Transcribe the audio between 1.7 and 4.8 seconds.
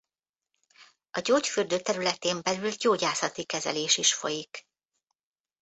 területén belül gyógyászati kezelés is folyik.